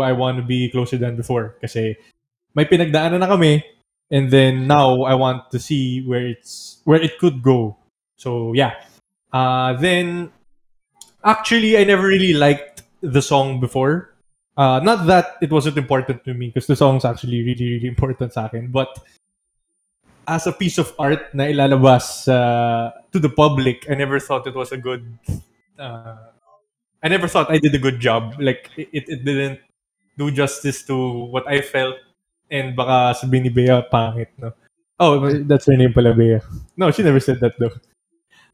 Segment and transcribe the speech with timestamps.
[0.00, 1.56] I want to be closer than before.
[1.60, 1.96] Kasi
[2.54, 3.64] may pinagdaanan na kami.
[4.10, 7.76] And then now I want to see where it's where it could go.
[8.16, 8.78] So yeah.
[9.32, 10.30] Uh, then
[11.24, 14.14] actually I never really liked the song before.
[14.56, 18.32] Uh, not that it wasn't important to me because the song's actually really really important
[18.32, 18.70] sa akin.
[18.70, 18.92] But
[20.28, 24.54] as a piece of art na ilalabas uh, to the public, I never thought it
[24.54, 25.04] was a good.
[25.78, 26.30] Uh,
[27.02, 28.36] I never thought I did a good job.
[28.38, 29.60] Like it, it didn't
[30.16, 31.96] do justice to what I felt,
[32.50, 34.54] and baka sabihin ni Bea pangit, no.
[34.98, 36.38] Oh, that's her name pala, Bea.
[36.78, 37.74] No, she never said that though.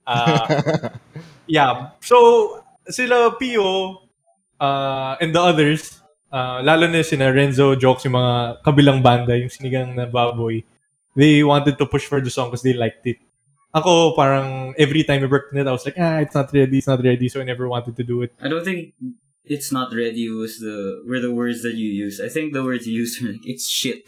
[0.06, 0.88] Uh,
[1.46, 1.92] yeah.
[2.00, 4.08] So sila Pio
[4.58, 6.00] uh, and the others,
[6.32, 10.64] uh, lalo na sina Renzo, Jokes, yung mga kabilang banda, yung sinigang na baboy,
[11.16, 13.18] they wanted to push for the song because they liked it.
[13.70, 16.78] Ako, parang every time I worked on it, I was like, ah, it's not ready,
[16.78, 18.34] it's not ready, so I never wanted to do it.
[18.42, 18.94] I don't think
[19.44, 22.20] it's not ready was the were the words that you use.
[22.20, 24.04] I think the words you used were like it's shit.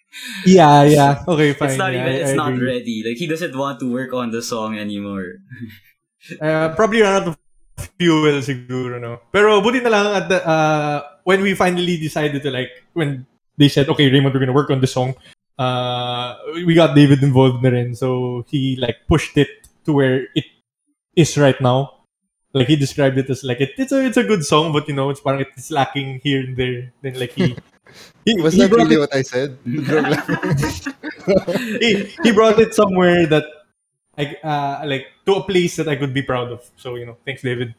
[0.46, 1.24] yeah, yeah.
[1.26, 1.68] Okay, fine.
[1.70, 2.66] It's not yeah, even I- it's I not agree.
[2.66, 2.96] ready.
[3.06, 5.40] Like he doesn't want to work on the song anymore.
[6.42, 7.38] Uh, probably run out of
[7.98, 9.20] fuel siguro, no?
[9.30, 13.24] Pero buti na lang at the, uh, when we finally decided to like, when
[13.58, 15.14] they said, okay, Raymond, we're gonna work on the song,
[15.58, 16.34] uh,
[16.66, 17.94] we got David involved na rin.
[17.94, 20.46] So he like pushed it to where it
[21.14, 21.95] is right now.
[22.56, 24.96] Like he described it as like, it, it's a it's a good song, but you
[24.96, 26.88] know, it's parang it's lacking here and there.
[27.04, 27.52] Then like he,
[28.24, 29.60] he, Was he that brought really it- what I said?
[31.82, 33.44] He, he brought it somewhere that
[34.16, 36.64] I uh, like to a place that I could be proud of.
[36.80, 37.74] So you know, thanks, David.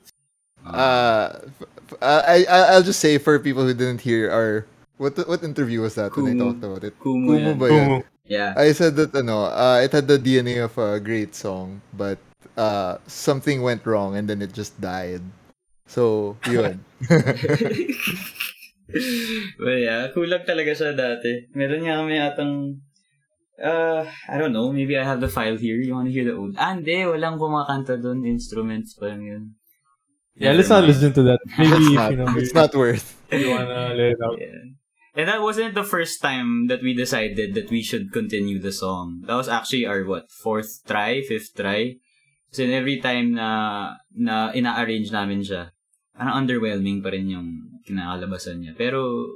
[0.68, 4.68] uh, f- f- I, I I'll just say for people who didn't hear our
[5.00, 6.94] what what interview was that when I talked about it?
[7.00, 7.58] Kumu yan.
[7.58, 7.68] ba?
[7.72, 7.98] Kumu.
[8.28, 8.52] Yeah.
[8.60, 12.20] I said that ano, uh, it had the DNA of a great song, but
[12.58, 15.22] uh, something went wrong and then it just died.
[15.88, 16.84] So, yun.
[19.60, 21.48] well, yeah, kulang talaga siya dati.
[21.56, 22.84] Meron nga kami atang
[23.64, 25.78] uh, I don't know, maybe I have the file here.
[25.78, 26.56] You wanna hear the old?
[26.58, 28.26] Ah, hindi, walang kumakanta doon.
[28.26, 29.44] Instruments pa lang yun.
[30.38, 31.40] Yeah, let's not listen to that.
[31.58, 33.18] Maybe not, you know, it's not worth.
[33.32, 34.38] you wanna let it out.
[34.38, 34.78] Yeah.
[35.18, 39.26] And that wasn't the first time that we decided that we should continue the song.
[39.26, 41.98] That was actually our, what, fourth try, fifth try?
[42.58, 45.70] So every time na, na ina-arrange namin siya,
[46.18, 48.74] parang underwhelming pa rin yung kinakalabasan niya.
[48.74, 49.30] Pero,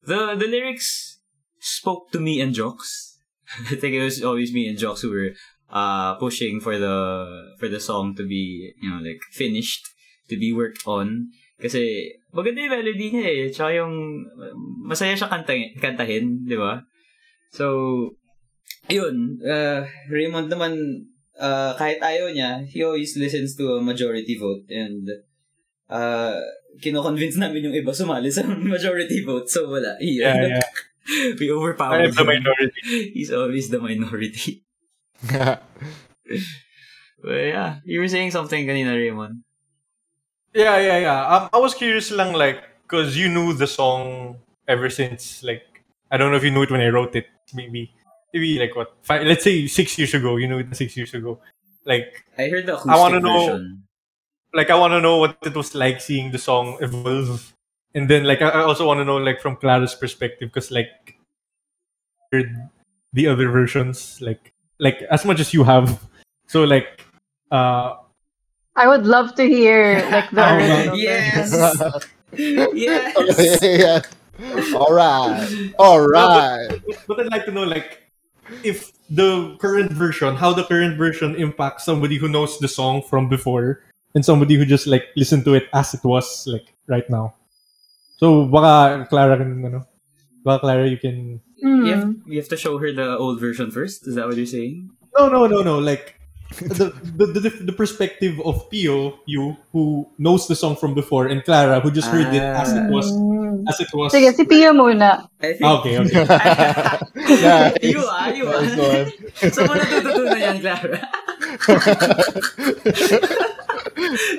[0.00, 1.20] the, the lyrics
[1.60, 3.20] spoke to me and Jocks.
[3.68, 5.36] I think it was always me and Jocks who were
[5.68, 6.96] uh, pushing for the,
[7.60, 9.84] for the song to be, you know, like, finished,
[10.32, 11.28] to be worked on.
[11.60, 13.42] Kasi, maganda yung melody niya eh.
[13.52, 14.24] Tsaka yung,
[14.88, 16.80] masaya siya kantahin, kantahin di ba?
[17.52, 18.08] So,
[18.88, 19.36] yun.
[19.44, 24.66] Uh, Raymond naman, uh, kahit ayaw niya, he always listens to a majority vote.
[24.70, 25.08] And,
[25.90, 26.38] uh,
[26.82, 28.42] kino-convince namin yung iba sumali sa
[28.74, 29.50] majority vote.
[29.50, 29.96] So, wala.
[30.00, 30.66] Yeah, yeah.
[31.38, 32.32] We overpowered am the him.
[32.40, 33.12] minority.
[33.12, 34.64] He's always the minority.
[37.24, 39.44] But yeah, you were saying something kanina, Raymond.
[40.52, 41.20] Yeah, yeah, yeah.
[41.26, 44.36] Um, I was curious lang, like, because you knew the song
[44.68, 45.64] ever since, like,
[46.10, 47.26] I don't know if you knew it when I wrote it.
[47.54, 47.92] Maybe,
[48.34, 48.92] maybe like what?
[49.02, 50.36] Five, let's say six years ago.
[50.36, 51.38] You know, six years ago.
[51.86, 53.78] Like, I heard the I wanna know-
[54.54, 57.52] like I want to know what it was like seeing the song evolve,
[57.94, 61.18] and then like I I also want to know like from Clara's perspective, because like
[62.32, 62.50] heard
[63.12, 65.98] the other versions, like like as much as you have.
[66.46, 67.02] So like,
[67.50, 67.96] uh,
[68.76, 71.50] I would love to hear like the Oh, original yes.
[72.72, 73.58] yes.
[73.62, 74.00] yeah.
[74.74, 75.74] All right.
[75.78, 76.68] All right.
[77.06, 78.03] but I'd like to know like
[78.62, 83.28] if the current version, how the current version impacts somebody who knows the song from
[83.28, 83.84] before
[84.14, 87.34] and somebody who just like listened to it as it was like right now.
[88.16, 89.86] So baka Clara can ano,
[90.44, 91.86] baka Clara you can Mm.
[91.86, 94.06] You have, you have to show her the old version first?
[94.06, 94.90] Is that what you're saying?
[95.16, 95.78] No, no, no, no.
[95.78, 96.20] Like
[96.78, 101.42] the the, the, the perspective of Pio, you who knows the song from before, and
[101.44, 103.64] Clara who just heard it as it was Mm.
[103.70, 104.12] as it was.
[104.12, 105.28] Sige, si Pio muna.
[105.40, 105.62] I think...
[105.62, 106.24] Ah, okay, okay.
[107.44, 107.70] Yeah.
[107.82, 108.60] you ah, you ah.
[108.60, 109.08] Nice one.
[109.50, 110.98] Saan mo natututunan yan, Clara?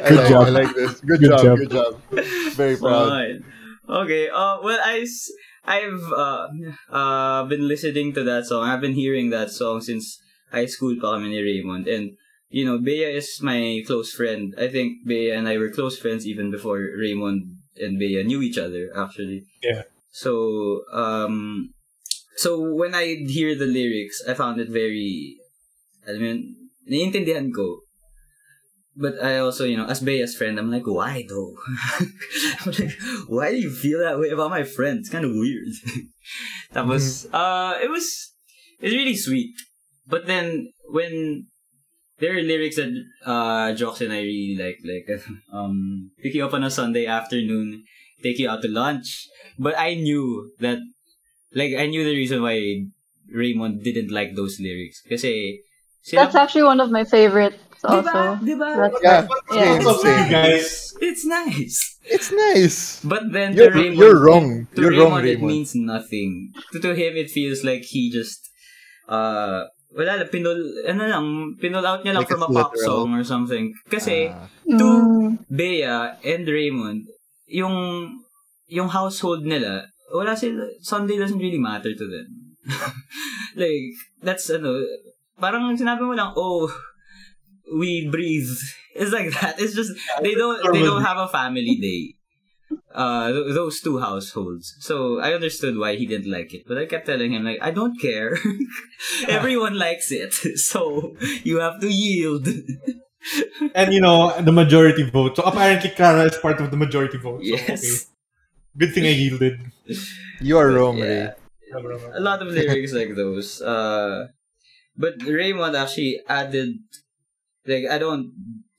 [0.05, 0.47] Good like, job.
[0.47, 0.99] I like this.
[1.01, 1.57] Good, Good job, job.
[1.59, 1.91] Good job.
[2.55, 3.09] Very proud.
[3.09, 3.37] Fine.
[3.87, 4.29] Okay.
[4.29, 5.31] Uh, well, I, s-
[5.65, 6.47] I've uh,
[6.91, 8.63] uh, been listening to that song.
[8.67, 10.19] I've been hearing that song since
[10.51, 11.87] high school pa kami ni Raymond.
[11.87, 12.17] And,
[12.49, 14.53] you know, Bea is my close friend.
[14.57, 18.57] I think Bea and I were close friends even before Raymond and Bea knew each
[18.57, 19.45] other, actually.
[19.61, 19.83] Yeah.
[20.11, 21.73] So, um,
[22.37, 25.37] so when I hear the lyrics, I found it very,
[26.07, 27.85] I mean, naiintindihan ko.
[28.95, 31.53] but I also, you know, as Bea's friend, I'm like, why though?
[31.99, 34.99] I'm like, why do you feel that way about my friend?
[34.99, 35.67] It's kind of weird.
[36.71, 38.33] that was, uh, it was,
[38.79, 39.53] it's really sweet.
[40.07, 41.47] But then when
[42.19, 42.91] there are lyrics that
[43.25, 45.07] uh Jocks and I really like, like
[45.53, 47.83] um, pick you up on a Sunday afternoon,
[48.23, 49.27] take you out to lunch.
[49.57, 50.79] But I knew that,
[51.53, 52.85] like, I knew the reason why
[53.31, 55.01] Raymond didn't like those lyrics.
[55.07, 55.61] Kasi,
[56.03, 58.03] sila- That's actually one of my favorites also.
[58.11, 58.43] Diba?
[58.43, 58.69] Diba?
[58.75, 59.79] That's Yeah, Yeah.
[59.79, 60.31] same, What's up with you same.
[60.31, 60.93] guys?
[61.01, 61.75] It's nice.
[62.05, 62.99] It's nice.
[63.03, 64.67] But then You're- to Raymond, you're wrong.
[64.75, 66.51] To You're Raymond, wrong, it means nothing.
[66.73, 68.43] To, to him, it feels like he just,
[69.07, 69.63] uh,
[69.95, 71.25] wala lang, pinul, ano lang,
[71.55, 73.71] pinul out niya lang Like from a pop song or something.
[73.87, 74.43] Kasi, Ah.
[74.67, 75.39] to Mm.
[75.47, 77.07] Bea and Raymond,
[77.47, 77.75] yung,
[78.67, 82.27] yung household nila, wala sila, Sunday doesn't really matter to them.
[83.61, 84.83] like, that's, ano,
[85.39, 86.67] parang sinabi mo lang, oh,
[87.71, 88.51] we breathe.
[88.95, 89.59] It's like that.
[89.59, 89.91] It's just,
[90.23, 92.15] they don't, they don't have a family day.
[92.93, 94.75] Uh, th- those two households.
[94.79, 96.63] So, I understood why he didn't like it.
[96.67, 98.37] But I kept telling him, like, I don't care.
[99.27, 100.33] Everyone likes it.
[100.57, 102.47] So, you have to yield.
[103.73, 105.35] And you know, the majority vote.
[105.37, 107.39] So apparently Clara is part of the majority vote.
[107.41, 107.83] So, yes.
[107.83, 107.95] okay.
[108.77, 109.59] Good thing I yielded.
[110.41, 111.33] You are wrong, Yeah.
[111.73, 111.99] Ray.
[112.13, 113.61] a lot of lyrics like those.
[113.61, 114.27] Uh,
[114.95, 116.77] but Raymond actually added,
[117.65, 118.31] like I don't.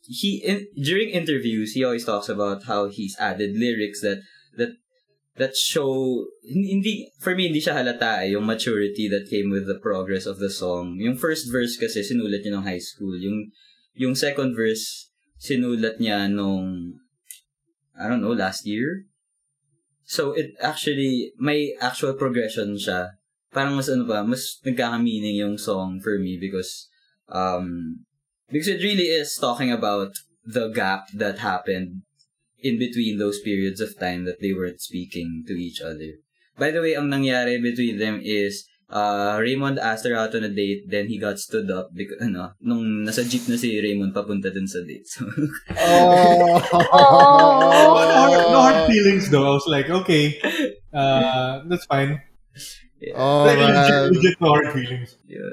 [0.08, 4.23] He in, during interviews he always talks about how he's added lyrics that
[4.56, 4.79] that
[5.37, 9.79] that show hindi for me hindi siya halata eh, yung maturity that came with the
[9.79, 10.97] progress of the song.
[11.03, 13.19] Yung first verse kasi sinulat niya nung high school.
[13.19, 13.50] Yung
[13.99, 16.97] yung second verse sinulat niya nung
[17.97, 19.05] I don't know last year.
[20.06, 23.19] So it actually may actual progression siya.
[23.50, 26.88] Parang mas ano ba, mas nagkaka-meaning yung song for me because
[27.26, 28.05] um
[28.51, 30.13] because it really is talking about
[30.45, 32.03] the gap that happened
[32.59, 36.19] in between those periods of time that they weren't speaking to each other.
[36.59, 40.49] By the way, ang nangyari between them is uh, Raymond asked her out on a
[40.49, 44.49] date, then he got stood up because, ano, nung nasa jeep na si Raymond papunta
[44.53, 45.07] dun sa date.
[45.07, 45.27] So,
[45.77, 46.63] Oh.
[46.97, 49.47] No hard, no hard feelings though.
[49.47, 50.39] I was like, okay,
[50.93, 52.23] uh, that's fine.
[53.14, 54.11] Oh, Like, legit, man.
[54.12, 55.14] legit no hard feelings.
[55.29, 55.53] yeah,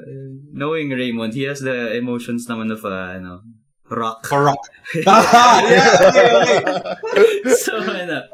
[0.50, 3.42] knowing Raymond, he has the emotions naman of a, ano,
[3.90, 4.24] rock.
[4.26, 4.64] Correct.
[5.06, 7.54] Ah, yeah, okay, okay.
[7.62, 8.26] so, ano,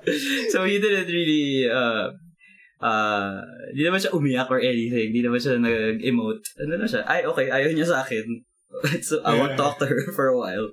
[0.48, 2.08] so he didn't really, uh,
[2.80, 3.44] uh,
[3.76, 5.12] di naman siya umiyak or anything.
[5.12, 6.44] Di naman siya nag-emote.
[6.64, 7.04] Ano na siya?
[7.04, 8.24] Ay, okay, ayaw niya sa akin.
[9.04, 10.70] so, I won't talk to her for a while.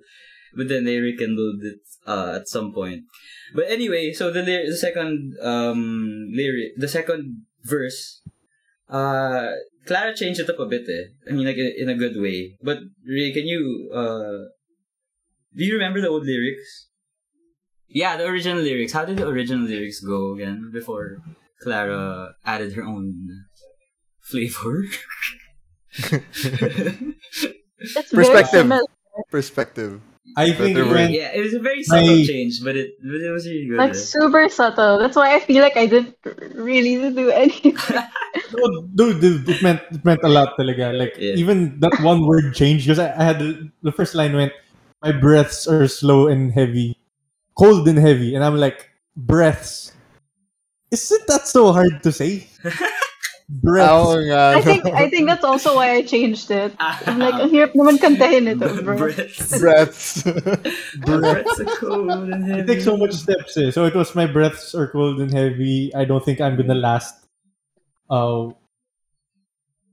[0.55, 3.03] But then they rekindled it uh, at some point.
[3.53, 8.23] But anyway, so the the second um lyric, the second verse,
[8.89, 9.51] uh,
[9.86, 11.30] Clara changed it up a bit eh.
[11.30, 12.57] I mean, like in a good way.
[12.62, 14.50] But Ray, can you uh,
[15.56, 16.89] do you remember the old lyrics?
[17.88, 18.92] Yeah, the original lyrics.
[18.94, 21.18] How did the original lyrics go again before
[21.62, 23.45] Clara added her own
[24.22, 24.84] flavor?
[28.12, 28.72] Perspective.
[29.31, 30.01] Perspective.
[30.38, 32.94] I think it were- went yeah, it was a very subtle My- change, but it
[33.01, 33.78] but it was really good.
[33.81, 35.00] Like super subtle.
[35.01, 36.13] That's why I feel like I didn't
[36.54, 37.75] really do anything.
[38.54, 40.94] No, dude, dude, it meant it meant a lot talaga.
[40.94, 41.42] Like Yeah.
[41.42, 44.54] even that one word change because I, I had the, the first line went,
[45.01, 47.01] "My breaths are slow and heavy,
[47.57, 49.92] cold and heavy," and I'm like, breaths.
[50.94, 52.45] Isn't that so hard to say?
[53.48, 54.12] breaths.
[54.12, 54.60] Oo nga.
[54.60, 56.75] I think I think that's also why I changed it.
[56.80, 57.48] I'm like, Ah.
[57.48, 59.00] ang hirap naman kantahin ito, bro.
[59.00, 59.56] breaths.
[59.63, 60.24] Breaths.
[61.08, 62.68] breaths are cold and It heavy.
[62.68, 63.56] takes so much steps.
[63.56, 63.72] Eh.
[63.72, 65.92] So it was my breaths are cold and heavy.
[65.96, 67.16] I don't think I'm gonna last.
[68.12, 68.51] Uh,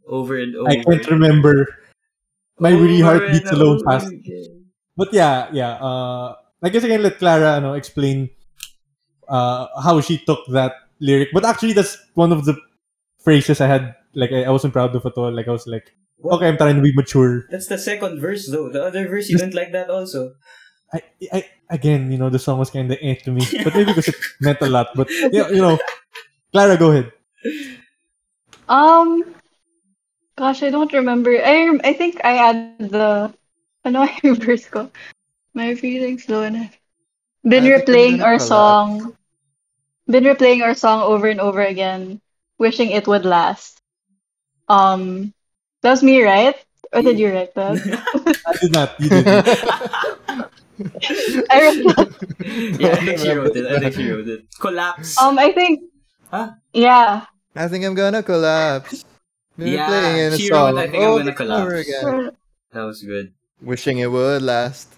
[0.06, 0.68] over and over.
[0.70, 1.66] I can't remember.
[2.58, 4.10] My really heart beats alone fast.
[4.10, 4.66] again.
[4.94, 5.74] But yeah, yeah.
[5.82, 8.30] Uh, I guess I can let Clara ano, explain
[9.26, 11.30] uh, how she took that lyric.
[11.34, 12.54] But actually, that's one of the
[13.24, 13.96] phrases I had.
[14.14, 15.32] Like I, I wasn't proud of at all.
[15.32, 16.38] Like I was like, What?
[16.38, 17.48] okay, I'm trying to be mature.
[17.50, 18.70] That's the second verse, though.
[18.70, 20.34] The other verse, you didn't like that also.
[20.94, 21.02] I,
[21.32, 21.38] I
[21.70, 24.14] again, you know, the song was kind of eh to me, but maybe because it
[24.40, 24.94] meant a lot.
[24.94, 25.78] But yeah, you know,
[26.52, 27.10] Clara, go ahead.
[28.68, 29.34] Um,
[30.36, 31.34] gosh, I don't remember.
[31.34, 33.34] I rem- I think I had the
[33.84, 34.90] ano yung verse ko.
[35.54, 36.70] My feelings low and
[37.42, 39.16] been I replaying our song.
[40.06, 42.20] Been replaying our song over and over again,
[42.58, 43.78] wishing it would last.
[44.68, 45.32] Um,
[45.82, 46.56] that was me, right?
[46.92, 47.80] Or did you write that?
[48.46, 48.94] I did not.
[49.00, 49.48] You didn't.
[51.50, 52.08] I wrote that.
[52.80, 53.66] yeah, I think she wrote it.
[53.66, 54.40] I think she wrote it.
[54.60, 55.18] Collapse.
[55.20, 55.82] Um, I think.
[56.30, 56.52] Huh?
[56.72, 57.26] Yeah.
[57.54, 59.04] I think I'm gonna collapse.
[59.56, 61.86] Been Yeah, playing in a she song wrote, I think I'm gonna collapse.
[61.86, 62.30] again.
[62.72, 63.32] that was good.
[63.62, 64.90] Wishing it would last.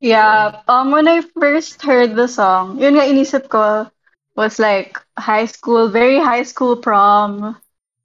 [0.00, 3.90] Yeah, um, when I first heard the song, yun nga inisip ko
[4.38, 7.58] was like high school, very high school prom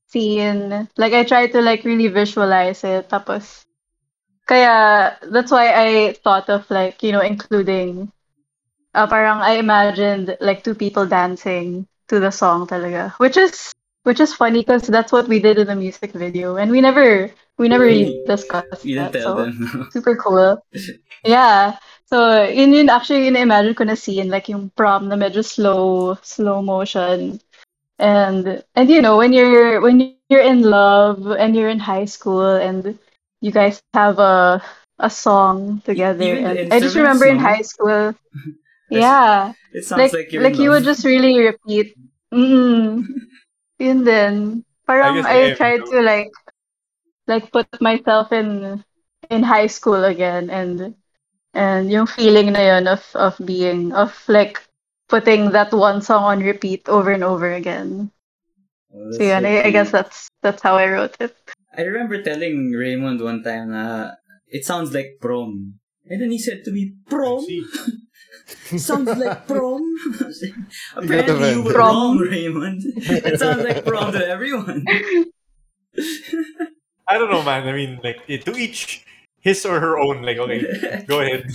[0.10, 0.90] scene.
[0.98, 3.10] Like I tried to like really visualize it.
[3.14, 3.62] Tapos,
[4.50, 8.10] kaya that's why I thought of like, you know, including,
[8.98, 13.14] uh, parang I imagined like two people dancing to the song talaga.
[13.22, 13.72] Which is,
[14.04, 16.58] which is funny because that's what we did in the music video.
[16.58, 17.30] And we never,
[17.62, 19.22] we never really discussed You didn't that.
[19.22, 19.90] tell So, them.
[19.94, 20.58] super cool.
[21.24, 21.78] Yeah.
[22.14, 26.14] So, yun yun actually yun imagine ko na scene like yung prom na medyo slow,
[26.22, 27.42] slow motion.
[27.98, 32.54] And and you know, when you're when you're in love and you're in high school
[32.54, 33.00] and
[33.42, 34.62] you guys have a
[35.02, 36.38] a song together.
[36.38, 38.14] And I just remember in high school
[38.94, 41.98] yeah, It sounds like like, you're like you would just really repeat
[42.30, 43.10] mm,
[43.82, 44.62] yun din.
[44.86, 46.30] Parang I I tried to like
[47.26, 48.86] like put myself in
[49.34, 50.94] in high school again and
[51.54, 54.62] and yung feeling na yun of of being of like
[55.10, 58.12] putting that one song on repeat over and over again.
[58.94, 61.36] Oh, So that's yeah, so I, I guess that's that's how I wrote it.
[61.78, 64.12] I remember telling Raymond one time na
[64.48, 65.80] it sounds like prom.
[66.06, 67.46] And then he said to me, prom?
[68.76, 69.82] Sounds like prom?
[70.98, 71.72] Apparently you were.
[71.72, 71.96] Prom.
[71.96, 72.84] wrong, Raymond.
[73.24, 74.84] It sounds like prom to everyone.
[77.08, 77.68] I don't know, man.
[77.68, 79.06] I mean, like eh, to each
[79.44, 80.24] his or her own.
[80.24, 81.52] Like, okay, go ahead.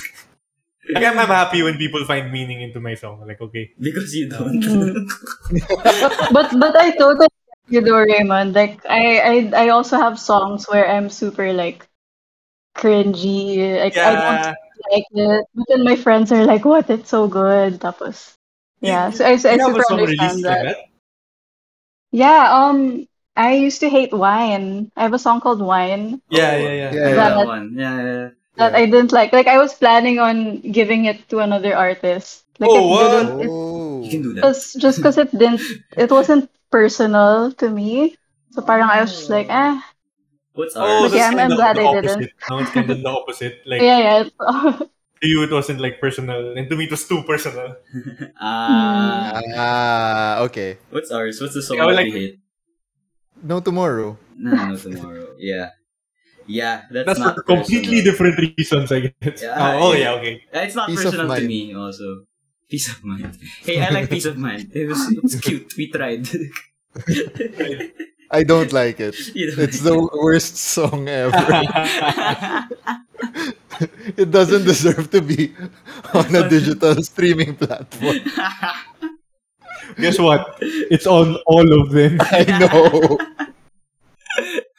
[0.93, 3.25] Like, I'm, I'm happy when people find meaning into my song.
[3.27, 4.61] Like, okay, because you don't.
[4.61, 5.09] Mm.
[6.33, 8.53] But but I totally get you though, Raymond.
[8.53, 11.89] Like I, I I also have songs where I'm super like
[12.77, 13.81] cringy.
[13.81, 14.57] Like I don't
[14.93, 15.45] like it.
[15.55, 16.93] But then my friends are like, "What?
[16.93, 18.37] It's so good." Tapos
[18.81, 20.63] yeah, so I, so I super understand that.
[20.63, 20.77] that?
[22.13, 23.08] Yeah, um,
[23.39, 24.91] I used to hate wine.
[24.99, 26.91] I have a song called Wine Yeah, yeah, yeah.
[26.91, 27.67] Yeah, Yeah, that that one.
[27.79, 28.29] Yeah, yeah.
[28.59, 28.79] that Yeah.
[28.83, 29.31] I didn't like.
[29.31, 32.43] Like I was planning on giving it to another artist.
[32.59, 33.07] Like Oh, it what?
[33.15, 33.41] didn't.
[33.47, 34.03] It Oh.
[34.03, 34.43] You can do that.
[34.45, 35.63] was just because it didn't.
[35.95, 38.19] It wasn't personal to me.
[38.55, 39.79] So parang I was just like, eh.
[40.59, 41.11] What's Oh, ours?
[41.11, 42.27] But yeah, I'm- I'm glad the I didn't.
[42.27, 42.33] opposite.
[42.51, 43.55] No, it's kind of the opposite.
[43.71, 44.75] Like Yeah, yeah.
[45.23, 47.79] to you, it wasn't like personal, and to me, it was too personal.
[48.43, 50.79] Ah, Ah, okay.
[50.91, 51.39] what's ours?
[51.39, 52.39] What's the song I that like- we hate?
[53.43, 54.19] No tomorrow.
[54.37, 55.35] No, no, tomorrow.
[55.39, 55.71] Yeah,
[56.47, 56.83] yeah.
[56.91, 58.05] That's, That's not for completely personal.
[58.05, 59.43] different reasons, I guess.
[59.43, 59.99] Yeah, oh, oh, yeah.
[59.99, 60.45] yeah, okay.
[60.53, 61.75] It's not Peace personal to me.
[61.75, 62.25] Also,
[62.69, 63.39] peace of mind.
[63.63, 64.71] Hey, I like peace of mind.
[64.75, 65.75] It was it's cute.
[65.77, 66.29] We tried.
[68.31, 69.15] I don't like it.
[69.15, 71.33] Don't It's like the worst song ever.
[74.17, 75.55] it doesn't deserve to be
[76.13, 78.19] on a digital streaming platform.
[79.97, 80.59] Guess what?
[80.61, 82.19] It's on all of them.
[82.33, 83.19] I know.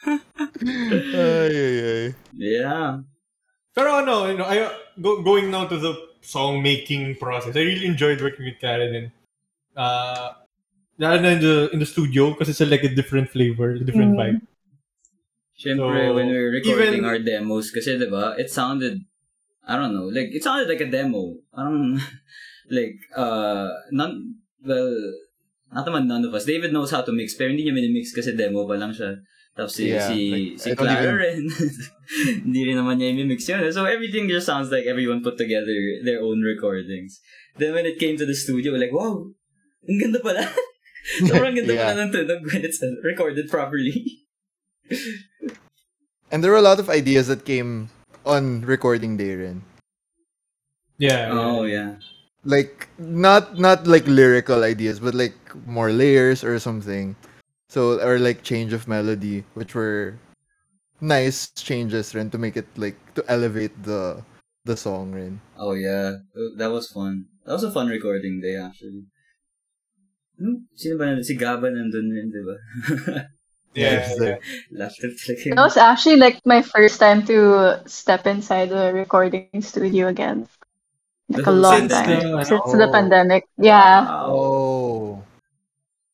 [0.06, 2.14] ay, ay, ay.
[2.36, 3.00] yeah.
[3.74, 7.86] Pero ano, you know, I, go, going now to the song making process, I really
[7.86, 9.06] enjoyed working with Karen and
[9.76, 10.32] uh,
[10.98, 13.84] lalo na in the, in the studio because it's a, like a different flavor, a
[13.84, 14.20] different Mm.
[14.20, 14.40] vibe.
[15.60, 19.04] Siyempre, So, when we were recording even- our demos, kasi diba, it sounded,
[19.66, 21.36] I don't know, like, it sounded like a demo.
[21.54, 22.00] Parang,
[22.70, 24.90] like, uh, none, well,
[25.72, 26.44] not naman none of us.
[26.44, 29.20] David knows how to mix, pero hindi niya minimix kasi demo pa lang siya.
[29.56, 31.40] Tapos si, Yeah, si, like, si I don't Clara even- rin,
[32.46, 33.60] hindi rin naman niya imimix yun.
[33.66, 33.72] Eh.
[33.74, 35.74] So everything just sounds like everyone put together
[36.06, 37.18] their own recordings.
[37.58, 39.26] Then when it came to the studio, like, wow,
[39.88, 40.46] ang ganda pala.
[41.26, 41.90] Sobrang ganda Yeah.
[41.90, 44.22] pala ng tunog when it's recorded properly.
[46.30, 47.90] And there were a lot of ideas that came
[48.22, 49.62] on recording day rin.
[50.98, 51.30] Yeah.
[51.32, 51.98] Oh, yeah.
[52.44, 57.16] Like not not like lyrical ideas, but like more layers or something.
[57.68, 60.16] So or like change of melody, which were
[61.00, 64.24] nice changes rin to make it like to elevate the
[64.64, 65.40] the song rin.
[65.56, 67.26] Oh yeah, Uh, that was fun.
[67.44, 69.04] That was a fun recording day actually.
[70.40, 70.64] Hmm?
[70.74, 71.24] Sino ba nandun?
[71.24, 72.56] Si Gabo nandun rin, di ba?
[73.74, 74.02] Yeah.
[74.18, 74.36] Yeah.
[74.72, 75.10] Laughter.
[75.54, 80.48] That was actually like my first time to step inside the recording studio again.
[81.30, 82.10] Like a Since long the- time.
[82.34, 82.42] ano?
[82.42, 82.92] Since the Oh.
[82.92, 83.42] pandemic.
[83.56, 84.06] Yeah.
[84.26, 85.22] Oh.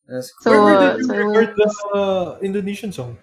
[0.06, 3.16] That's So, Where, where did you so record the uh, Indonesian song?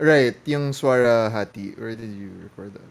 [0.00, 1.72] Right, yung Swara Hati.
[1.78, 2.88] Where did you record that?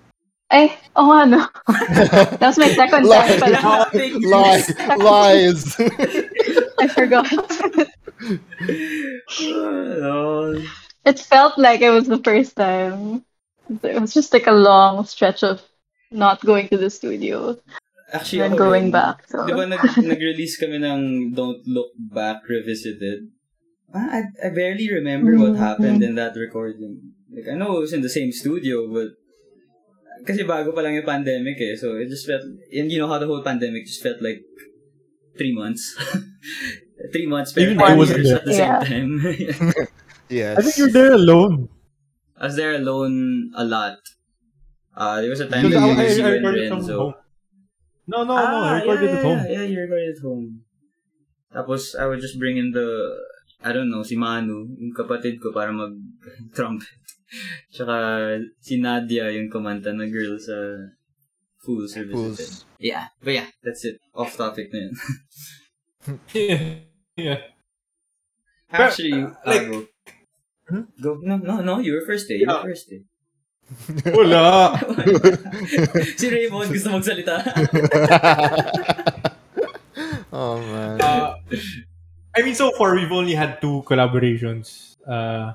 [0.53, 1.49] Ay, oh ano.
[2.37, 3.89] That was my second time pala.
[4.29, 4.65] Lies.
[5.01, 5.61] Lies.
[6.79, 7.25] I forgot.
[9.41, 10.61] Oh,
[11.05, 13.25] It felt like it was the first time.
[13.83, 15.61] It was just like a long stretch of
[16.11, 17.57] not going to the studio
[18.21, 18.95] Actually, and ako going rin.
[18.95, 19.17] back.
[19.27, 19.43] So.
[19.43, 19.81] Di ba nag,
[20.13, 20.99] nag-release kami ng
[21.33, 23.31] Don't Look Back Revisited?
[23.91, 25.61] Ah, I, I barely remember what Mhm.
[25.61, 27.15] happened in that recording.
[27.31, 29.15] Like, I know it was in the same studio, but
[30.23, 31.75] kasi bago pa lang yung pandemic eh.
[31.75, 34.41] So, it just felt, and you know how the whole pandemic just felt like
[35.37, 35.95] three months.
[37.13, 38.79] three months, pero Even five wasn't years at the Yeah.
[38.83, 39.43] same time.
[40.25, 40.57] Yes.
[40.57, 41.69] I think you're there alone.
[42.33, 44.01] I was there alone a lot.
[44.97, 46.79] Uh, there was a time Because that I, we I, were I and recorded from
[46.81, 46.97] Renzo.
[46.97, 47.13] home.
[47.13, 47.24] No,
[48.07, 48.33] no, no.
[48.37, 49.39] Ah, I recorded yeah, at home.
[49.45, 50.45] Yeah, yeah, you recorded at home.
[51.53, 52.85] Tapos, I would just bring in the,
[53.63, 56.87] I don't know, si Manu, yung kapatid ko para mag-trumpet.
[57.73, 57.95] Tsaka
[58.59, 60.55] si Nadia, yung kumanta na girl sa
[61.63, 62.13] Fools Revisited.
[62.13, 62.65] Fools.
[62.77, 63.97] Yeah, but yeah, that's it.
[64.13, 64.93] Off topic na yun.
[66.35, 66.61] Yeah.
[67.17, 67.39] yeah.
[68.69, 69.77] Actually, like- uh, go.
[70.69, 70.85] Hmm?
[71.01, 71.11] Go.
[71.21, 72.41] No, no, no, you were first eh.
[72.41, 72.67] You were Yeah.
[72.69, 73.01] first eh.
[74.13, 74.77] Wala.
[76.17, 77.41] si Raymond gusto magsalita.
[80.33, 81.01] oh man.
[81.01, 81.35] Uh,
[82.35, 85.53] I mean, so far we've only had two collaborations, uh,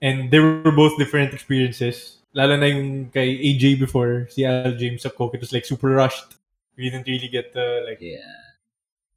[0.00, 2.24] and they were both different experiences.
[2.32, 5.92] Lalo na yung kay AJ before, si Al James sa Coke, it was like super
[5.92, 6.36] rushed.
[6.76, 8.54] We didn't really get to like yeah.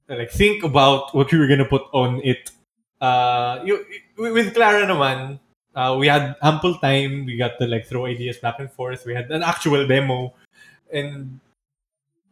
[0.08, 2.52] to, like think about what we were gonna put on it.
[3.00, 3.86] Uh, you,
[4.18, 5.40] with Clara naman,
[5.80, 7.24] uh, we had ample time.
[7.24, 9.06] We got to like throw ideas back and forth.
[9.08, 10.36] We had an actual demo,
[10.92, 11.40] and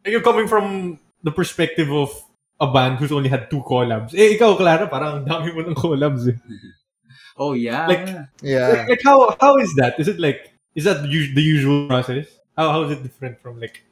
[0.04, 2.12] you're coming from the perspective of
[2.60, 4.12] a band who's only had two collabs.
[4.12, 6.28] Eh, ikaw, Clara, parang dami mo ng collabs.
[6.28, 6.36] Eh.
[7.38, 7.86] Oh, yeah.
[7.86, 8.10] Like-
[8.42, 8.66] Yeah.
[8.68, 9.94] Like, like, how how is that?
[10.02, 11.06] Is it like is that the,
[11.38, 12.26] the usual process?
[12.58, 13.86] How how is it different from like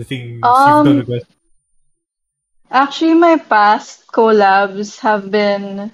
[0.00, 1.28] the things you've Um, done with us?
[2.72, 5.92] Actually, my past collabs have been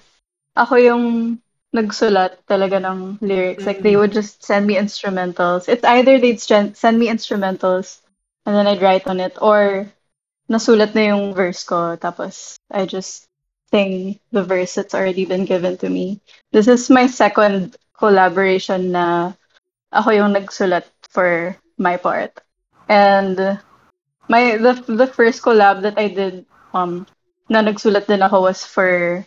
[0.55, 1.05] ako yung
[1.75, 3.67] nagsulat talaga ng lyrics.
[3.67, 5.69] Like, they would just send me instrumentals.
[5.69, 8.01] It's either they'd send send me instrumentals
[8.47, 9.87] and then I'd write on it or
[10.49, 13.29] nasulat na yung verse ko tapos I just
[13.69, 16.25] sing the verse that's already been given to me.
[16.53, 19.37] This is my second collaboration na
[19.93, 22.33] ako yung nagsulat for my part.
[22.89, 23.61] And
[24.29, 27.05] my the the first collab that I did um
[27.53, 29.21] na nagsulat din ako was for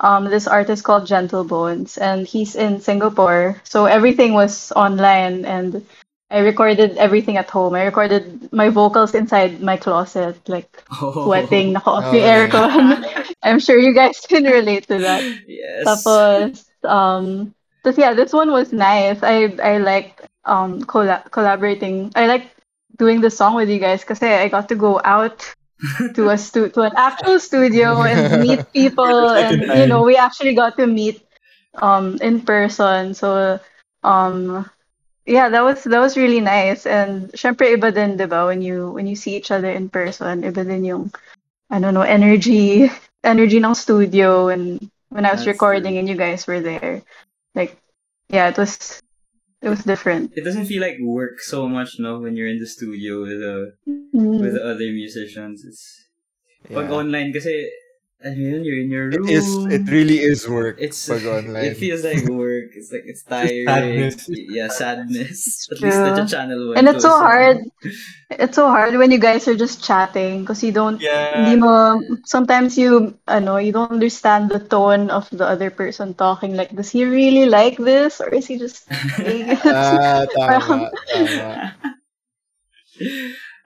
[0.00, 3.60] um this artist called Gentle Bones and he's in Singapore.
[3.64, 5.84] So everything was online and
[6.30, 7.74] I recorded everything at home.
[7.74, 10.68] I recorded my vocals inside my closet, like
[11.00, 11.24] Oh.
[11.24, 12.46] sweating, naka-off Oh, yung yeah.
[12.48, 13.26] aircon.
[13.42, 15.22] I'm sure you guys can relate to that.
[15.46, 15.84] Yes.
[15.88, 19.22] Tapos, um, tapos yeah, this one was nice.
[19.22, 22.12] I I liked um colla- collaborating.
[22.14, 22.50] I like
[22.98, 25.48] doing the song with you guys because I got to go out
[26.14, 30.54] to a stu- to an actual studio and meet people, and you know, we actually
[30.54, 31.22] got to meet
[31.80, 33.14] um in person.
[33.14, 33.60] So
[34.02, 34.68] um
[35.26, 36.86] yeah, that was that was really nice.
[36.86, 40.42] And syempre iba din, 'di ba, when you when you see each other in person,
[40.42, 41.12] iba din yung
[41.70, 42.90] I don't know, energy
[43.24, 46.00] energy ng studio and when I was That's recording true.
[46.00, 47.02] and you guys were there.
[47.54, 47.76] Like
[48.28, 49.00] yeah, it was
[49.62, 50.32] it was different.
[50.36, 53.56] It doesn't feel like work so much, no, when you're in the studio with the
[54.14, 54.40] Mm.
[54.40, 55.64] with the other musicians.
[55.66, 56.08] It's
[56.68, 56.98] pag Yeah.
[57.00, 57.70] online kasi
[58.18, 59.28] I mean, you're in your room.
[59.30, 59.46] is.
[59.70, 60.82] It really is work.
[60.82, 60.98] It's.
[61.08, 62.74] It feels like work.
[62.74, 64.10] It's like it's tiring.
[64.10, 64.26] sadness.
[64.28, 65.68] Yeah, sadness.
[65.72, 66.14] At least true.
[66.18, 67.62] the channel And it's so hard.
[68.30, 71.46] It's so hard when you guys are just chatting because you don't Yeah.
[71.46, 76.14] hindi mo sometimes you I know, you don't understand the tone of the other person
[76.18, 78.82] talking like does he really like this or is he just?
[79.62, 81.70] Ah, tama, tama.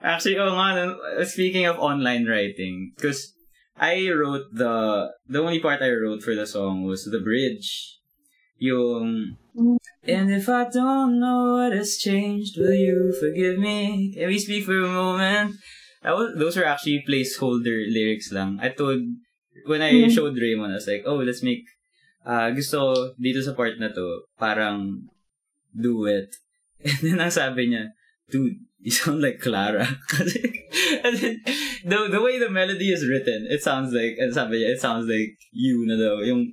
[0.03, 0.93] Actually, oh nga,
[1.25, 3.33] speaking of online writing, because
[3.79, 7.97] I wrote the, the only part I wrote for the song was the bridge.
[8.59, 9.35] Yung,
[10.07, 14.13] and if I don't know what has changed, will you forgive me?
[14.13, 15.55] Can we speak for a moment?
[16.03, 18.59] That was, those were actually placeholder lyrics lang.
[18.61, 19.01] I told,
[19.65, 20.11] when I Mm.
[20.11, 21.65] showed Raymond, I was like, oh, let's make,
[22.25, 25.09] uh, gusto dito sa part na to, parang,
[25.75, 26.29] do it.
[26.85, 27.91] And then ang sabi niya,
[28.29, 29.87] dude, you sound like Clara.
[31.03, 31.41] Then,
[31.85, 35.07] the, the way the melody is written, it sounds like, and sabi niya, it sounds
[35.07, 36.19] like you na daw.
[36.23, 36.43] Yung,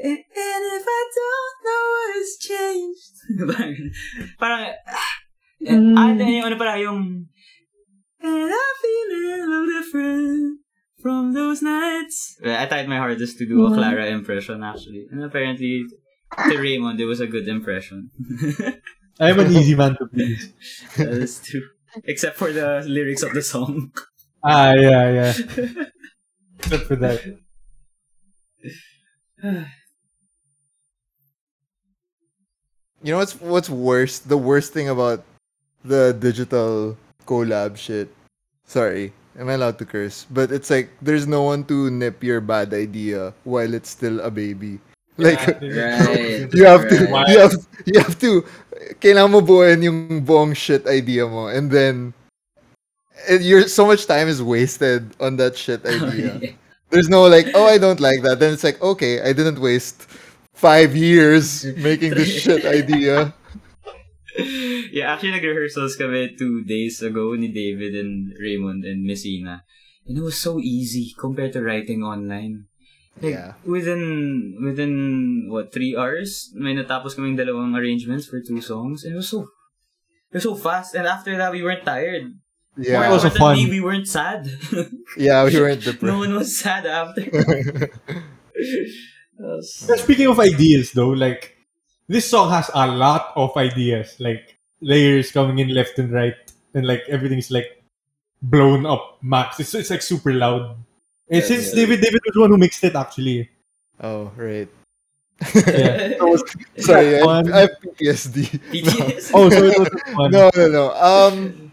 [0.00, 3.14] and, if I don't know what has changed.
[3.50, 3.74] parang,
[4.40, 4.62] parang,
[5.66, 5.98] and, Mm.
[5.98, 7.00] ah, yung ano pala, yung,
[8.22, 10.60] and I feel a little different
[11.02, 12.36] from those nights.
[12.44, 13.76] I tried my hardest to do a Mhm.
[13.76, 15.06] Clara impression, actually.
[15.12, 15.84] And apparently,
[16.48, 18.10] to Raymond, it was a good impression.
[19.20, 20.52] I'm an easy man to please.
[20.96, 21.62] that is true.
[22.04, 23.92] Except for the lyrics of the song.
[24.42, 25.32] Ah, yeah, yeah.
[26.58, 27.20] Except for that.
[33.02, 34.18] You know what's what's worse?
[34.20, 35.24] The worst thing about
[35.84, 38.12] the digital collab shit.
[38.68, 40.26] Sorry, am I allowed to curse?
[40.28, 44.30] But it's like there's no one to nip your bad idea while it's still a
[44.30, 44.80] baby.
[45.20, 46.48] Like Right.
[46.56, 47.28] you have to right.
[47.28, 48.44] you have you have to
[49.04, 52.16] kailangan mo buuin yung buong shit idea mo and then
[53.28, 56.54] and you're so much time is wasted on that shit oh, idea.
[56.90, 58.40] There's no like, oh, I don't like that.
[58.40, 60.06] Then it's like, okay, I didn't waste
[60.54, 63.34] five years making this shit idea.
[64.90, 69.62] yeah, actually nag-rehearsals kami two days ago ni David and Raymond and Messina.
[70.06, 72.69] And it was so easy compared to writing online.
[73.18, 73.52] Like, Yeah.
[73.66, 79.02] within, within, what, three hours, may natapos kaming dalawang arrangements for two songs.
[79.04, 79.42] And it was so,
[80.30, 80.94] it was so fast.
[80.94, 82.30] And after that, we weren't tired.
[82.76, 83.70] More Yeah, It was a importantly, fun.
[83.76, 84.46] we weren't sad.
[85.18, 86.02] yeah, we weren't depressed.
[86.06, 87.26] no one was sad after.
[89.40, 91.56] That was- Speaking of ideas, though, like
[92.08, 96.36] this song has a lot of ideas, like layers coming in left and right,
[96.74, 97.82] and like everything's like
[98.42, 99.58] blown up max.
[99.60, 100.76] It's, it's like super loud.
[101.30, 101.86] And Yeah, since yeah.
[101.86, 103.48] David David was the one who mixed it actually.
[104.00, 104.68] oh, right.
[105.54, 106.14] Yeah.
[106.78, 108.60] Sorry, I, I have PTSD.
[108.72, 109.30] BTS.
[109.32, 110.30] Oh, so it was fun.
[110.30, 110.92] no, no, no.
[110.94, 111.72] Um,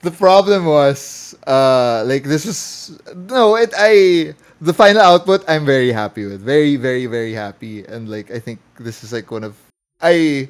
[0.00, 3.56] the problem was, uh, like this was no.
[3.56, 6.42] It I the final output I'm very happy with.
[6.42, 7.84] Very, very, very happy.
[7.84, 9.56] And like I think this is like one of
[10.00, 10.48] I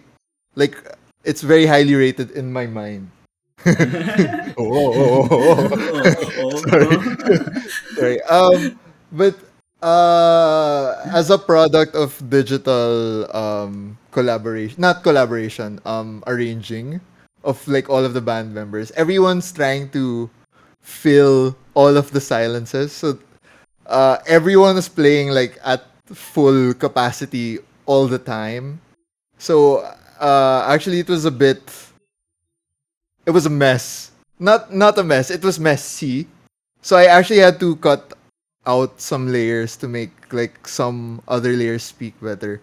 [0.54, 0.76] like
[1.24, 3.10] it's very highly rated in my mind.
[3.66, 6.56] oh, oh, oh, oh, oh.
[6.68, 6.96] Sorry.
[7.96, 8.18] Sorry.
[8.28, 8.78] Um,
[9.12, 9.34] but
[9.82, 17.00] uh, as a product of digital um collaboration, not collaboration, um, arranging
[17.44, 20.28] of like all of the band members, everyone's trying to
[20.82, 22.92] fill all of the silences.
[22.92, 23.18] So,
[23.86, 28.80] uh, everyone is playing like at full capacity all the time.
[29.38, 29.80] So,
[30.20, 31.62] uh, actually, it was a bit.
[33.26, 34.10] It was a mess.
[34.38, 35.30] Not not a mess.
[35.30, 36.28] It was messy.
[36.82, 38.14] So I actually had to cut
[38.66, 42.60] out some layers to make like some other layers speak better.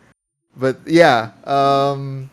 [0.55, 2.29] But yeah, um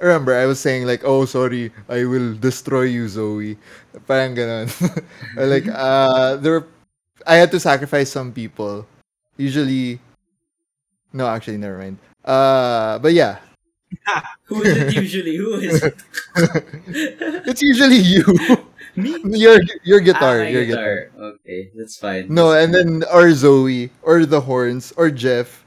[0.00, 3.58] remember I was saying like, oh sorry, I will destroy you, Zoe.
[4.06, 4.70] Parang ganon.
[5.36, 6.66] Like uh there were,
[7.26, 8.86] I had to sacrifice some people.
[9.36, 9.98] Usually
[11.12, 11.98] No, actually never mind.
[12.24, 13.38] Uh but yeah.
[14.48, 15.36] Who is it usually?
[15.36, 15.94] Who is it?
[17.46, 18.24] It's usually you.
[18.96, 19.10] Me?
[19.26, 21.10] your your guitar, Ah, your guitar.
[21.10, 21.34] guitar.
[21.42, 22.30] Okay, that's fine.
[22.30, 25.66] No, and then or Zoe or the horns or Jeff.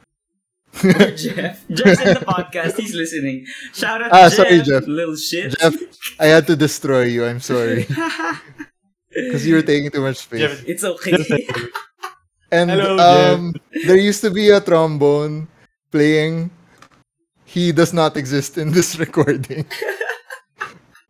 [0.80, 1.60] Or Jeff.
[1.68, 2.80] Jeff's in the podcast.
[2.80, 3.44] He's listening.
[3.76, 4.34] Shout out Ah, Jeff.
[4.40, 4.88] sorry, Jeff.
[4.88, 5.60] Little shit.
[5.60, 5.76] Jeff,
[6.24, 7.26] I had to destroy you.
[7.28, 7.84] I'm sorry
[9.12, 10.42] because you were taking too much space.
[10.48, 11.20] Jeff- it's okay.
[12.52, 13.54] and Hello, um,
[13.86, 15.48] there used to be a trombone
[15.92, 16.48] playing.
[17.48, 19.64] He does not exist in this recording,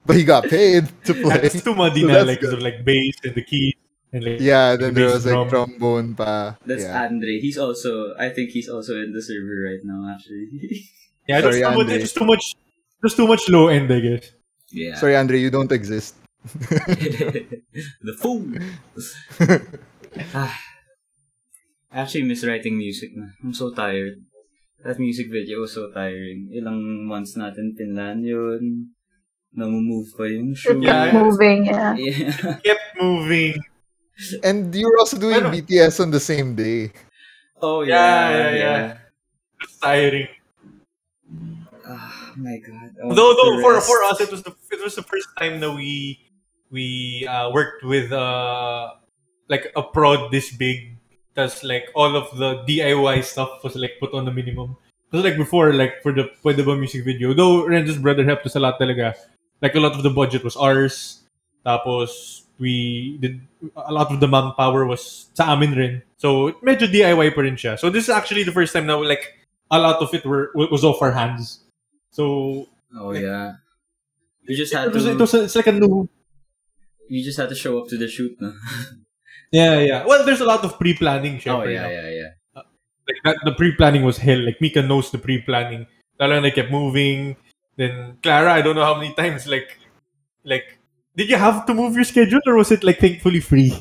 [0.05, 1.41] but he got paid to play.
[1.49, 2.53] That's too muddy So na, that's like, good.
[2.53, 3.73] of like bass and the keys
[4.13, 6.55] and like Yeah, then there bass was like trombone pa.
[6.65, 7.03] That's yeah.
[7.09, 7.41] Andre.
[7.41, 10.45] He's also, I think he's also in the server right now, actually.
[11.27, 11.99] yeah, Sorry, just too much, Andre.
[11.99, 12.45] just too much,
[13.03, 14.31] just too much low end, I guess.
[14.71, 14.95] yeah.
[14.95, 16.15] Sorry, Andre, you don't exist.
[16.47, 18.45] the fool.
[20.37, 20.53] ah.
[21.91, 23.33] I actually miss writing music na.
[23.43, 24.21] I'm so tired.
[24.85, 26.53] That music video was so tiring.
[26.53, 28.93] Ilang months natin pinlan yun.
[29.57, 30.77] Namumove pa yung shoe.
[30.77, 31.09] It Yeah.
[31.17, 31.93] moving, yeah.
[31.97, 32.61] Yeah.
[32.61, 33.57] Kept moving.
[34.45, 35.49] And you were also doing Ano?
[35.53, 36.93] BTS on the same day.
[37.61, 38.29] Oh, Yeah, yeah.
[38.29, 38.81] yeah, yeah.
[39.65, 40.29] It's tiring.
[41.87, 42.89] Oh my god.
[43.01, 45.57] I want Though, though for for us, it was the it was the first time
[45.63, 46.19] that we
[46.69, 48.93] we uh, worked with uh
[49.49, 50.96] like a prod this big.
[51.37, 54.75] That's like all of the DIY stuff was like put on the minimum.
[55.05, 58.57] Because like before, like for the Pwede Ba music video, though Renzo's brother helped us
[58.57, 59.13] a lot talaga.
[59.61, 61.21] Like a lot of the budget was ours.
[61.61, 63.39] Tapos we did
[63.77, 66.01] a lot of the manpower was sa amin rin.
[66.17, 67.77] So medyo DIY pa rin siya.
[67.77, 69.37] So this is actually the first time now like
[69.69, 71.61] a lot of it were was off our hands.
[72.09, 72.65] So
[72.97, 73.61] Oh yeah.
[74.49, 76.09] You just had it was, to it was it's like a new
[77.13, 78.57] you just had to show up to the shoot no?
[79.51, 82.31] yeah yeah well there's a lot of pre-planning Oh syempre, yeah, yeah, yeah.
[83.07, 85.87] like that, the pre-planning was hell like Mika knows the pre-planning
[86.19, 87.35] lalo na kept moving
[87.77, 89.77] then Clara I don't know how many times like
[90.43, 90.77] like
[91.15, 93.71] did you have to move your schedule or was it like thankfully free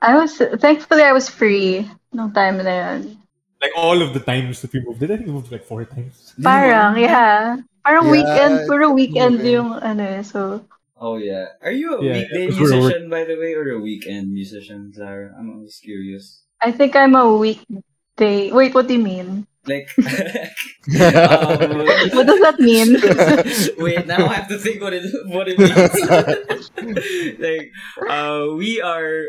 [0.00, 3.20] I was, thankfully I was free No time na yun.
[3.60, 5.84] like all of the times that we moved did I think we moved like four
[5.84, 7.60] times Parang, yeah.
[7.84, 9.52] Parang Yeah, weekend, puro weekend moving.
[9.52, 10.64] yung ano eh, so.
[11.00, 11.56] Oh yeah.
[11.64, 14.32] Are you a Yeah, weekday yeah, 'cause we're- musician by the way or a weekend
[14.36, 15.32] musician, Zara?
[15.32, 16.44] I'm always curious.
[16.60, 18.52] I think I'm a weekday.
[18.52, 19.48] Wait, what do you mean?
[19.64, 20.04] Like um,
[22.16, 22.96] What does that mean?
[23.84, 25.76] Wait, now I have to think what it what it means.
[27.40, 27.68] like,
[28.08, 29.24] uh, we are.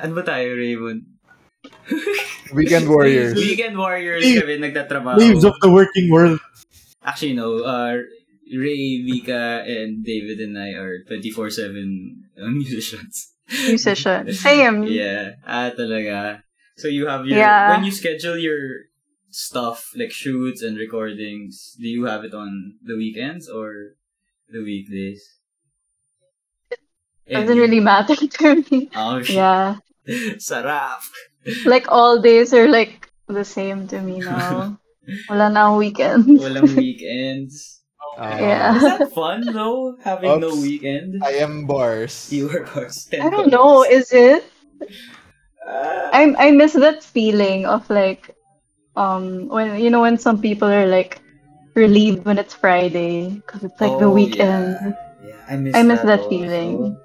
[0.00, 1.04] Ano ba tayo, Raymond?
[2.52, 3.36] Weekend Warriors.
[3.36, 4.40] Weekend Warriors Slaves.
[4.44, 5.16] kami nagtatrabaho.
[5.20, 6.40] Slaves of the working world.
[7.04, 7.60] Actually, no.
[7.64, 8.04] Uh,
[8.46, 13.32] Ray, Vika, and David and I are 24-7 uh, musicians.
[13.66, 14.32] Musician.
[14.34, 14.84] Same.
[14.84, 15.34] Yeah.
[15.46, 16.42] Ah, talaga.
[16.76, 17.38] So you have your...
[17.38, 17.74] Yeah.
[17.74, 18.90] When you schedule your
[19.30, 23.96] stuff, like shoots and recordings, do you have it on the weekends or
[24.48, 25.22] the weekdays?
[27.28, 28.90] Doesn't really matter to me.
[28.94, 29.36] Oh, shit.
[29.36, 29.76] Yeah.
[30.38, 31.02] Sarap.
[31.64, 34.78] Like all days are like the same to me now.
[35.28, 36.26] Wala na weekends.
[36.26, 37.75] Walang weekends.
[38.16, 38.76] Ah, Yeah.
[38.76, 39.96] Is that fun though?
[40.02, 41.22] Having no weekend?
[41.24, 42.32] I am bars.
[42.32, 43.08] You are bars.
[43.20, 43.84] I don't know.
[43.84, 44.44] Is it?
[45.66, 48.34] Uh, I I miss that feeling of like,
[48.96, 51.20] um, when you know when some people are like
[51.74, 54.96] relieved when it's Friday because it's like the Oh, weekend.
[55.22, 56.28] yeah, I miss I miss that also.
[56.30, 56.96] feeling.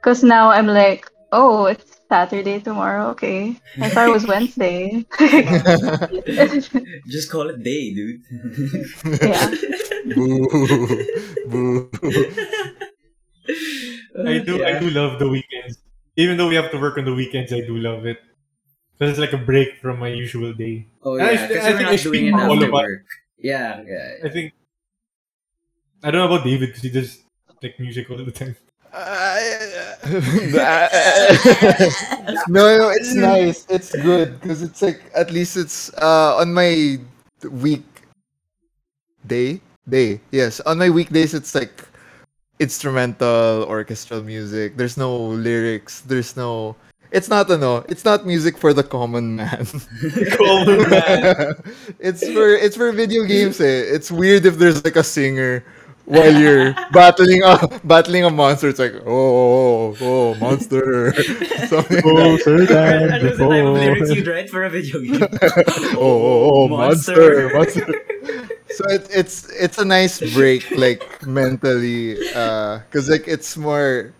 [0.00, 3.14] Because now I'm like, oh, it's Saturday tomorrow.
[3.14, 5.06] Okay, I thought it was Wednesday.
[7.06, 8.20] Just call it day, dude.
[9.22, 9.46] yeah.
[10.10, 10.42] Boo.
[11.46, 11.90] Boo.
[14.26, 15.78] I do I do love the weekends.
[16.16, 18.18] Even though we have to work on the weekends, I do love it.
[18.98, 20.88] Because it's like a break from my usual day.
[21.02, 22.74] Oh I- yeah, I because think we're I not speak doing it all after of
[22.74, 22.82] us.
[22.82, 23.06] work.
[23.38, 24.08] Yeah, yeah.
[24.24, 24.52] I think
[26.02, 27.22] I don't know about David because he does
[27.62, 28.56] like music all the time.
[32.48, 33.66] no, no, it's nice.
[33.70, 36.98] It's good because it's like at least it's uh on my
[37.46, 37.86] week
[39.26, 40.20] day day.
[40.32, 41.86] Yes, on my weekdays it's like
[42.58, 44.76] instrumental orchestral music.
[44.76, 46.00] There's no lyrics.
[46.02, 46.74] There's no.
[47.12, 47.84] It's not a no.
[47.88, 49.66] It's not music for the common man.
[50.34, 51.54] Common man.
[51.98, 53.60] it's for it's for video games.
[53.60, 53.82] Eh.
[53.86, 55.64] It's weird if there's like a singer
[56.04, 58.68] while you're battling a battling a monster.
[58.68, 61.12] It's like oh oh, oh, oh monster.
[61.66, 62.40] Something Oh, that.
[62.42, 63.72] sir, What that was the type of oh.
[63.72, 65.22] lyrics you'd write for a video game?
[65.94, 67.86] oh, oh, oh, monster, monster.
[68.70, 74.12] so it, it's it's a nice break, like mentally, uh, because like it's more.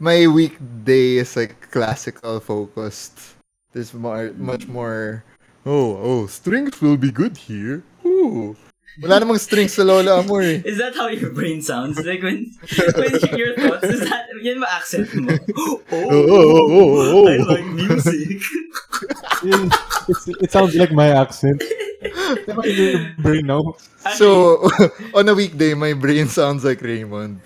[0.00, 3.34] My weekday is like classical focused.
[3.72, 5.24] There's more, much more.
[5.66, 7.82] Oh, oh, strings will be good here.
[8.06, 8.56] Ooh.
[8.98, 10.58] Wala namang strings sa Lola Amor eh.
[10.70, 11.98] Is that how your brain sounds?
[12.02, 12.50] Like when,
[12.98, 15.30] when your thoughts, is that, yan ba accent mo?
[15.54, 17.24] Oh, Oh, oh, oh, oh, oh.
[17.30, 18.42] I like music.
[20.42, 21.62] It sounds like my accent.
[22.02, 23.74] Diba brain now?
[24.14, 24.62] So,
[25.14, 27.40] on a weekday, my brain sounds like Raymond.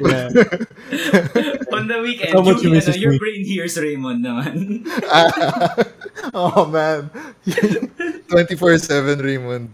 [0.00, 0.28] Yeah.
[1.72, 3.18] On the weekend, How much you, you ano, your me?
[3.18, 4.86] brain hears Raymond naman.
[6.34, 7.10] oh man.
[8.28, 9.72] 24-7 Raymond.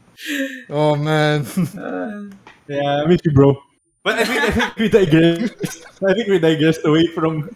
[0.68, 1.44] Oh man.
[1.76, 2.30] Uh,
[2.70, 3.58] Yeah, I miss you, bro.
[4.06, 5.82] But I think I think we digressed.
[6.06, 7.50] I think we digressed away from.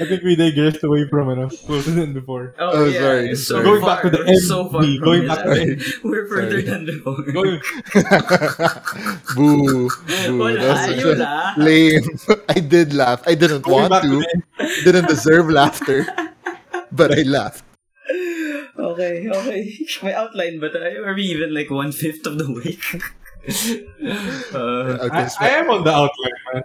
[0.00, 2.54] I think we digressed away from ano, closer than before.
[2.58, 3.00] oh, Oh, yeah.
[3.00, 3.64] sorry, it's sorry.
[3.64, 5.28] Going far, back to the we're so MD, far from going it.
[5.28, 6.62] back to the We're further Sorry.
[6.68, 7.22] than before.
[7.32, 7.60] Going,
[9.36, 9.88] Boo.
[9.88, 10.38] Boo.
[10.38, 11.54] Wala, That's such yun a ah.
[11.56, 12.04] lame.
[12.48, 13.22] I did laugh.
[13.26, 14.18] I didn't going want back to to.
[14.20, 16.06] the Didn't deserve laughter.
[16.92, 17.64] But I laughed.
[18.76, 19.60] Okay, okay.
[20.04, 21.02] May outline ba tayo?
[21.08, 22.76] Are we even like one-fifth of the way?
[24.54, 26.62] uh, I'll I, close, I am on the outline, man.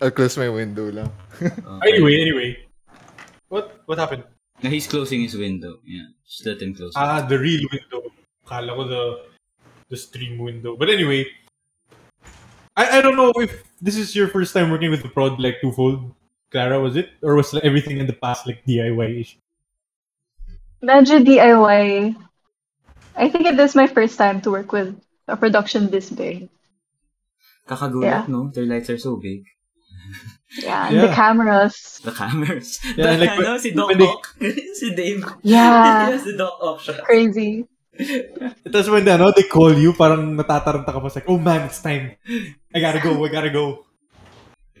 [0.00, 1.12] I'll close my window lang.
[1.86, 2.56] Anyway, anyway.
[3.48, 4.24] What what happened?
[4.62, 5.80] Now he's closing his window.
[5.84, 6.08] Yeah.
[6.24, 7.00] Just let him close it.
[7.00, 8.08] Ah, the real window.
[8.46, 9.02] Kala ko the
[9.88, 10.76] the stream window.
[10.76, 11.26] But anyway,
[12.76, 15.60] I, I don't know if this is your first time working with the prod like
[15.60, 16.14] twofold.
[16.50, 17.10] Clara, was it?
[17.22, 19.38] Or was like, everything in the past like DIY-ish?
[20.82, 22.16] Medyo DIY.
[23.14, 26.48] I think it is my first time to work with a production this big.
[27.68, 28.24] Kakagulat, Yeah.
[28.26, 28.50] no?
[28.50, 29.46] Their lights are so big.
[30.58, 32.00] Yeah, and the cameras.
[32.02, 32.80] The cameras.
[32.98, 34.24] Yeah, the, like, ano, si Doc when they- Ock.
[34.74, 35.22] si Dave.
[35.42, 36.18] Yeah.
[36.24, 37.02] si Doc Ock siya.
[37.06, 37.66] Crazy.
[38.66, 41.06] Tapos when they, ano, they call you, parang natataranta ka pa.
[41.06, 42.16] It's like, oh man, it's time.
[42.74, 43.86] I gotta go, I gotta go.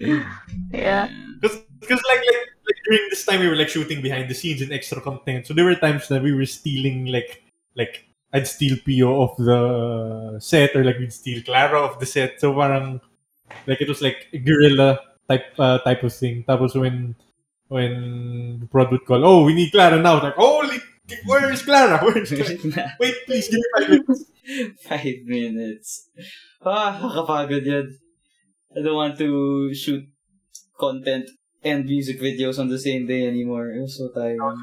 [0.72, 1.08] Yeah.
[1.40, 4.72] Because like, like, like during this time, we were like shooting behind the scenes and
[4.72, 5.46] extra content.
[5.46, 7.42] So there were times that we were stealing like,
[7.76, 12.40] like, I'd steal Pio of the set or like we'd steal Clara of the set.
[12.40, 13.00] So parang,
[13.66, 15.00] like it was like guerrilla
[15.30, 16.42] type uh, type of thing.
[16.42, 17.14] Tapos when
[17.70, 20.18] when prod would call, oh, we need Clara now.
[20.18, 20.82] Like, holy,
[21.24, 22.02] where is Clara?
[22.02, 22.90] Where is Clara?
[23.00, 24.24] Wait, please, give me five minutes.
[24.82, 26.10] Five minutes.
[26.66, 27.86] Ah, nakakapagod yan.
[28.74, 30.10] I don't want to shoot
[30.74, 31.30] content
[31.62, 33.70] and music videos on the same day anymore.
[33.70, 34.58] It was so tiring.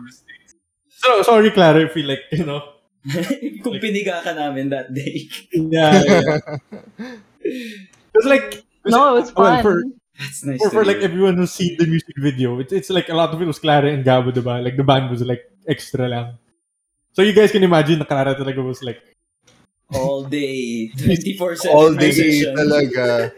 [0.89, 2.59] So, sorry, Clara, if we like, you know.
[3.63, 5.29] Kung piniga ka namin that day.
[5.55, 6.37] Yeah, yeah.
[8.11, 9.63] Because like, No, it was well, fun.
[9.63, 9.83] for,
[10.19, 11.05] That's nice for, to for like hear.
[11.05, 13.91] everyone who's seen the music video, it's, it's like a lot of it was Clara
[13.91, 14.63] and Gabo, diba?
[14.63, 16.37] Like the band was like extra lang.
[17.13, 19.01] So you guys can imagine na Clara talaga was like,
[19.93, 22.55] all day, 24-7 All day musician.
[22.55, 23.31] talaga.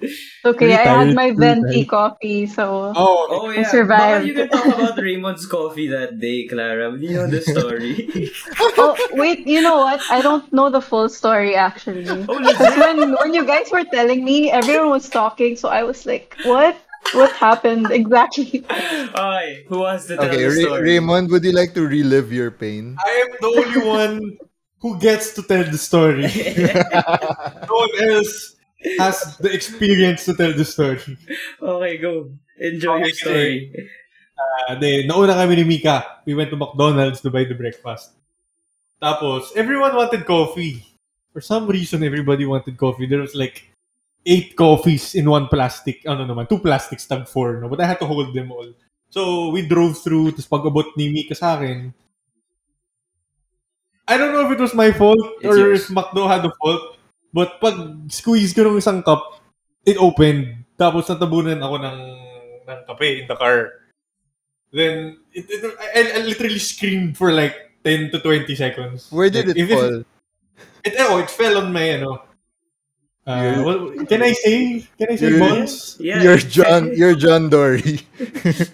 [0.42, 1.88] Okay, I had my venti tired.
[1.88, 4.24] coffee, so oh, Oh yeah, survived.
[4.24, 6.96] Baka you can talk about Raymond's coffee that day, Clara.
[6.96, 8.32] Do you know the story?
[8.80, 10.00] oh wait, you know what?
[10.08, 12.08] I don't know the full story actually.
[12.28, 12.40] oh,
[12.80, 16.76] when when you guys were telling me, everyone was talking, so I was like, what?
[17.12, 18.64] What happened exactly?
[19.10, 20.82] Okay, who wants to tell Okay, the Ra- story?
[20.96, 22.96] Raymond, would you like to relive your pain?
[23.04, 24.38] I am the only one
[24.80, 26.28] who gets to tell the story.
[26.88, 28.59] no one else
[28.98, 31.00] has the experience to tell the story.
[31.60, 32.30] okay, go.
[32.60, 33.16] Enjoy your Okay.
[33.16, 33.54] story.
[34.40, 36.20] Uh, de, nauna kami ni Mika.
[36.24, 38.16] We went to McDonald's to buy the breakfast.
[39.00, 40.84] Tapos, everyone wanted coffee.
[41.32, 43.06] For some reason, everybody wanted coffee.
[43.06, 43.68] There was like
[44.26, 46.04] eight coffees in one plastic.
[46.04, 47.60] Ano naman, two plastics, tag four.
[47.60, 47.68] No?
[47.68, 48.68] But I had to hold them all.
[49.08, 50.32] So, we drove through.
[50.36, 51.92] Tapos pag-abot ni Mika sa akin,
[54.08, 55.86] I don't know if it was my fault It's or yours.
[55.86, 56.98] if McDo had the fault.
[57.32, 57.76] But pag
[58.10, 59.38] squeeze ko ng isang cup,
[59.86, 60.66] it opened.
[60.74, 61.98] Tapos natabunan ako ng,
[62.66, 63.78] ng kape in the car.
[64.72, 69.10] Then, it, it, I, I literally screamed for like 10 to 20 seconds.
[69.10, 70.02] Where did Like, it fall?
[70.84, 72.22] It, oh, it fell on my, ano,
[73.26, 74.86] uh, well, can I say?
[74.98, 75.96] Can I say Your- balls?
[76.00, 76.22] Yeah.
[76.22, 78.00] You're John, you're John Dory.
[78.18, 78.24] Uh,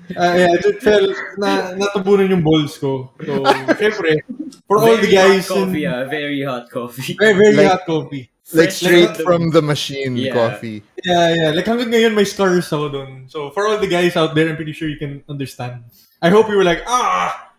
[0.38, 3.10] yeah, it fell, na, natabunan yung balls ko.
[3.20, 3.42] So,
[3.76, 4.20] syempre,
[4.68, 6.04] for all the Very guys hot coffee, in, ah.
[6.08, 7.16] Very hot coffee.
[7.18, 8.30] very, very Like- hot coffee.
[8.54, 10.32] Like Fresh straight out the- from the machine Yeah.
[10.35, 10.82] coffee.
[11.02, 11.50] Yeah, yeah.
[11.50, 13.26] Like hanggang ngayon may scars ako dun.
[13.26, 15.82] So for all the guys out there, I'm pretty sure you can understand.
[16.22, 17.50] I hope you were like, ah,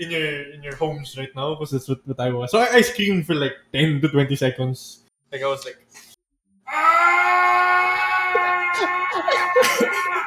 [0.00, 2.50] in your in your homes right now because that's what, what I was.
[2.50, 5.04] So I, I screamed for like 10 to 20 seconds.
[5.28, 5.76] Like I was like,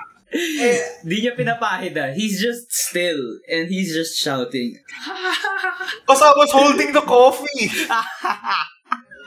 [1.04, 2.10] Di niya pinapahid ah.
[2.14, 4.78] He's just still and he's just shouting.
[6.06, 7.70] because I was holding the coffee.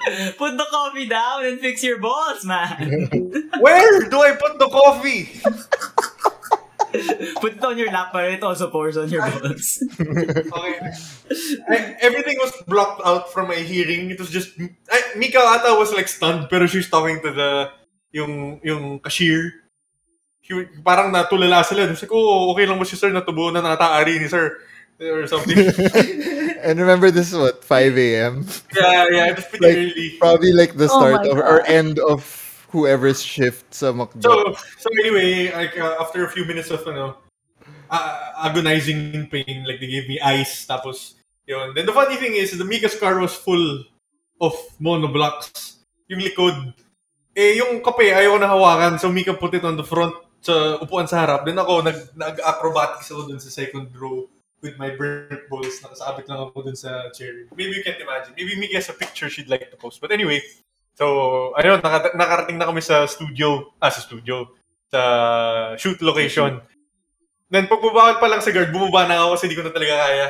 [0.39, 3.11] Put the coffee down and fix your balls, man.
[3.59, 5.41] Where do I put the coffee?
[7.43, 9.83] Put it on your lap but it also pours on your balls.
[10.01, 10.81] Okay.
[11.69, 14.11] I, everything was blocked out from my hearing.
[14.11, 14.57] It was just
[14.89, 17.69] I, Mika ata was like stunned pero she's talking to the
[18.15, 19.53] yung yung cashier.
[20.41, 20.55] She,
[20.87, 21.91] parang natulala sila.
[21.93, 24.55] Sabi ko, oh, okay lang mo si sir, natubo na nataari ni sir.
[24.97, 25.59] Or something.
[26.65, 28.49] and remember this is what 5 a.m.
[28.73, 30.09] yeah, yeah, it was pretty Like, early.
[30.19, 31.69] Probably like the Oh start my of or God.
[31.69, 32.25] end of
[32.73, 34.25] whoever's shift sa McDo.
[34.25, 37.21] So, so anyway, like uh, after a few minutes of ano,
[37.93, 41.77] uh, agonizing in pain, like they gave me ice, tapos yun.
[41.77, 43.85] Then the funny thing is, the Mika's car was full
[44.41, 45.85] of monoblocks.
[46.09, 46.73] Yung likod.
[47.37, 48.97] Eh, yung kape, ayaw ko na hawakan.
[48.97, 51.45] So, Mika put it on the front sa upuan sa harap.
[51.45, 54.25] Then ako, nag, nag-acrobatics ako dun sa second row
[54.63, 55.81] with my burnt balls.
[55.83, 57.47] Nakasabit lang ako dun sa chair.
[57.53, 58.35] Maybe you can't imagine.
[58.37, 60.01] Maybe Mika has a picture she'd like to post.
[60.01, 60.43] But anyway,
[60.95, 63.73] so, ayun, naka, nakarating na kami sa studio.
[63.81, 64.49] Ah, sa studio.
[64.91, 65.01] Sa
[65.77, 66.61] shoot location.
[67.47, 70.29] Then, pagbabawal pa lang sa guard, bumaba na ako kasi di ko na talaga kaya.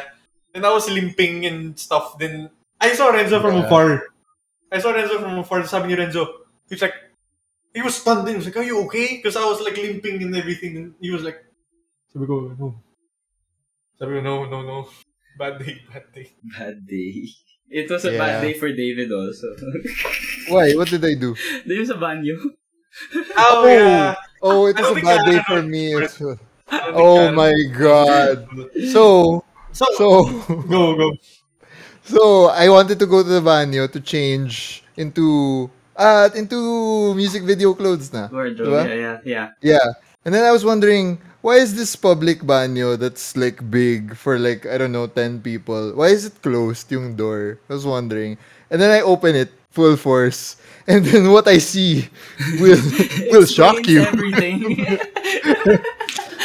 [0.53, 2.21] Then I was limping and stuff.
[2.21, 3.65] Then, I saw Renzo from Yeah.
[3.65, 4.13] afar.
[4.69, 5.65] I saw Renzo from afar.
[5.65, 6.97] Sabi ni Renzo, he was like,
[7.73, 8.29] he was stunned.
[8.29, 9.17] He was like, are you okay?
[9.17, 10.77] Because I was like limping and everything.
[10.77, 11.41] And he was like,
[12.13, 12.77] sabi ko, no.
[13.97, 14.79] Sabi ko, no, no, no.
[15.41, 16.29] Bad day, bad day.
[16.45, 17.29] bad day.
[17.69, 18.19] It was a Yeah.
[18.21, 19.49] bad day for David also.
[20.53, 20.73] Why?
[20.77, 21.35] What did I do?
[21.67, 22.37] Di ba sa banyo?
[23.37, 24.17] Oh, yeah.
[24.41, 25.93] Oh, it was a bad day for me.
[25.93, 26.41] think as well.
[26.73, 28.39] I don't think Oh my God.
[28.89, 29.03] So,
[29.77, 30.09] So, so,
[30.65, 31.09] go, go.
[32.01, 35.69] so I wanted to go to the banyo to change into
[36.01, 38.33] uh into music video clothes na.
[38.33, 38.83] Wardrobe, Diba?
[38.89, 39.49] yeah, yeah, yeah.
[39.61, 39.89] Yeah.
[40.25, 44.67] And then I was wondering, why is this public banyo that's like big for like,
[44.67, 45.95] I don't know, 10 people?
[45.95, 47.63] Why is it closed, yung door?
[47.71, 48.37] I was wondering.
[48.69, 50.59] And then I open it full force.
[50.91, 52.07] And then what I see
[52.63, 52.79] will
[53.35, 54.03] will shock you.
[54.03, 54.75] everything.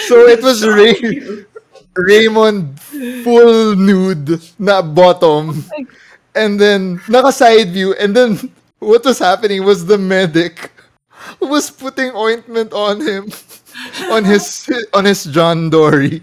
[0.09, 1.45] So it was Ray-
[1.93, 2.73] Raymond
[3.21, 5.63] full nude na bottom.
[6.33, 8.49] And then naka side view and then
[8.81, 10.73] what was happening was the medic
[11.39, 13.29] was putting ointment on him
[14.09, 16.21] on his on his John Dory.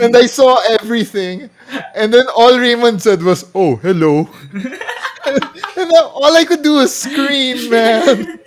[0.00, 1.50] And I saw everything.
[1.94, 4.28] And then all Raymond said was, "Oh, hello."
[5.26, 8.38] and all I could do was scream, man.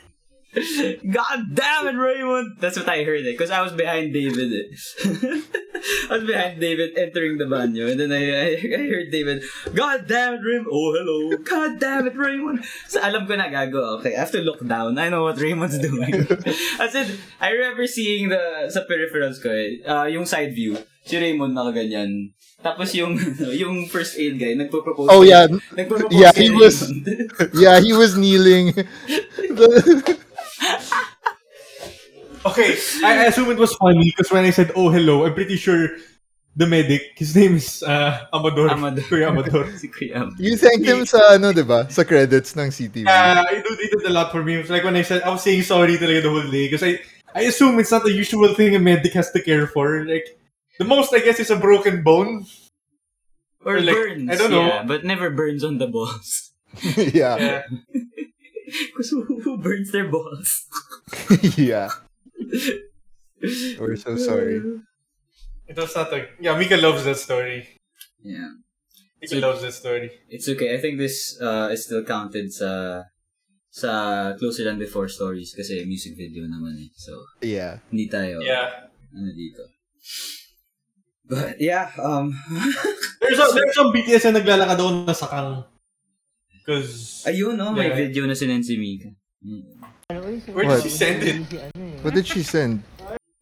[1.06, 2.58] God damn it, Raymond!
[2.58, 4.66] That's what I heard eh, because I was behind David eh.
[6.10, 9.44] I was behind David entering the banyo and then I, I, I heard David,
[9.78, 10.74] God damn it, Raymond!
[10.74, 11.38] Oh, hello!
[11.46, 12.66] God damn it, Raymond!
[12.90, 14.98] So alam ko na gago, okay, I have to look down.
[14.98, 16.26] I know what Raymond's doing.
[16.82, 21.22] I said, I remember seeing the, sa peripherals ko eh, uh, yung side view, si
[21.22, 22.34] Raymond nakaganyan.
[22.60, 23.16] Tapos yung,
[23.54, 25.08] yung first aid guy, nagpo-propose.
[25.08, 25.48] Oh, yeah.
[25.48, 26.92] Nagpo-propose Yeah, he was-
[27.56, 28.74] yeah, he was kneeling.
[32.46, 35.58] Okay, I, I assume it was funny because when I said, oh, hello, I'm pretty
[35.58, 35.90] sure
[36.56, 38.70] the medic, his name is uh, Amador.
[38.72, 39.04] Amador.
[39.04, 39.68] Kuya Amador.
[39.78, 40.36] si Kuya Am.
[40.40, 41.88] you thanked him sa ano, di ba?
[41.92, 43.08] Sa credits ng CTB.
[43.08, 44.56] Uh, I do, they did a lot for me.
[44.56, 47.00] It's like when I said, I was saying sorry talaga the whole day because I,
[47.36, 50.06] I assume it's not the usual thing a medic has to care for.
[50.06, 50.26] Like,
[50.80, 52.48] the most, I guess, is a broken bone.
[53.66, 54.32] Or Or like, burns.
[54.32, 54.68] I don't know.
[54.68, 56.52] Yeah, but never burns on the balls.
[56.96, 57.36] yeah.
[57.36, 57.64] Yeah.
[58.70, 60.70] Because who, who burns their balls?
[61.58, 61.90] yeah.
[63.80, 64.62] We're so sorry.
[65.68, 66.28] It was not a...
[66.40, 67.68] Yeah, Mika loves that story.
[68.24, 68.50] Yeah.
[69.22, 70.12] Mika loves that story.
[70.30, 70.74] It's okay.
[70.76, 73.04] I think this uh, is still counted sa
[73.70, 76.90] sa Closer Than Before stories kasi music video naman eh.
[76.98, 77.14] So,
[77.46, 77.86] Yeah.
[77.94, 78.90] hindi tayo Yeah.
[79.14, 79.62] ano dito.
[81.30, 82.34] But yeah, um
[83.22, 85.50] There's, a, there's some BTS na naglalakad ako na sakang.
[86.60, 87.22] Because...
[87.30, 88.10] ayun no, may Yeah.
[88.10, 89.14] video na sinend si Mika.
[90.10, 90.82] Where What?
[90.82, 91.38] did she send it?
[92.02, 92.82] What did she send?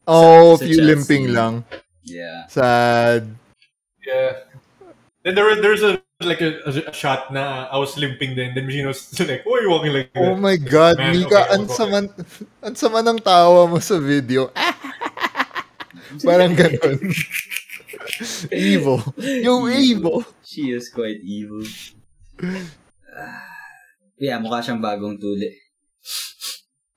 [0.03, 1.36] Oh, sa few chat limping scene.
[1.36, 1.63] lang.
[2.03, 2.43] Yeah.
[2.51, 3.24] Sad.
[4.03, 4.43] Yeah.
[5.24, 8.51] Then there was there's a like a, a shot na I was limping then.
[8.51, 10.20] Then Machine was like, oh, you're walking like that.
[10.28, 11.76] Oh my God, Man, Mika, okay, ang okay.
[11.80, 11.97] sama,
[12.59, 14.51] ang sama ng tawa mo sa video.
[16.28, 16.99] Parang ganun.
[18.51, 18.99] evil.
[19.24, 20.20] Yung evil.
[20.43, 21.63] She is quite evil.
[23.15, 23.55] Ah.
[24.20, 25.66] yeah, mukha siyang bagong tuli.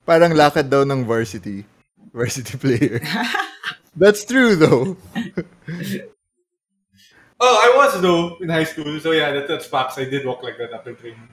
[0.05, 1.63] Parang lakad daw ng varsity.
[2.11, 2.99] Varsity player.
[3.95, 4.97] That's true though.
[7.41, 8.99] Oh, I was though in high school.
[9.01, 9.97] So yeah, that, that's facts.
[9.97, 11.25] I did walk like that after training.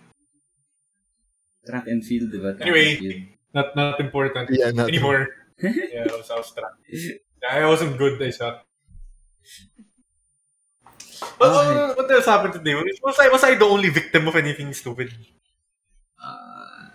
[1.69, 2.57] Track and field, diba?
[2.57, 2.97] Track Anyway.
[2.97, 3.23] field.
[3.53, 5.29] Not not important Yeah, not- anymore.
[5.61, 6.73] yeah, I was, I was track.
[7.45, 8.17] I wasn't good.
[8.25, 8.65] I sucked.
[11.37, 11.77] But Okay.
[11.77, 12.73] what, what else happened today?
[13.05, 15.13] Was I was I the only victim of anything stupid?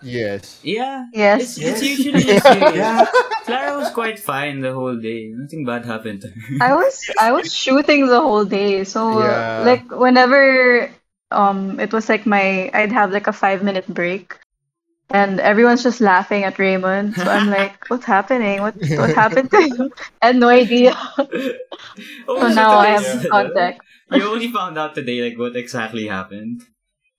[0.04, 0.60] Yes.
[0.62, 1.06] yeah.
[1.12, 1.56] Yes.
[1.58, 2.74] It's, it's usually just you.
[2.76, 3.06] yeah.
[3.44, 5.32] Clara was quite fine the whole day.
[5.34, 6.58] Nothing bad happened to her.
[6.60, 8.84] I was I was shooting the whole day.
[8.84, 9.62] So Yeah.
[9.64, 10.90] like whenever
[11.30, 14.36] um it was like my I'd have like a five minute break
[15.10, 17.16] and everyone's just laughing at Raymond.
[17.16, 18.60] So I'm like, what's happening?
[18.60, 19.90] What what happened to him?
[20.22, 20.92] I had no idea.
[22.28, 23.80] Oh, So so now I today- have contact.
[24.12, 26.62] You only found out today like what exactly happened.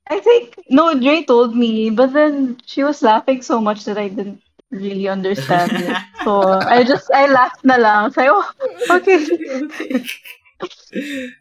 [0.07, 4.07] I think no, Dre told me, but then she was laughing so much that I
[4.09, 4.41] didn't
[4.71, 5.97] really understand it.
[6.25, 8.09] So I just I laughed na lang.
[8.11, 8.45] So, oh,
[8.97, 9.21] okay.